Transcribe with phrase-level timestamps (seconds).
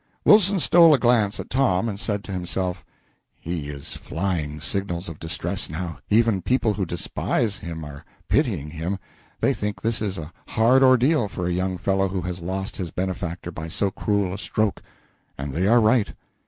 [0.25, 2.83] Wilson stole a glance at Tom, and said to himself,
[3.39, 8.97] "He is flying signals of distress, now; even people who despise him are pitying him;
[9.41, 12.89] they think this is a hard ordeal for a young fellow who has lost his
[12.89, 14.81] benefactor by so cruel a stroke
[15.37, 16.15] and they are right."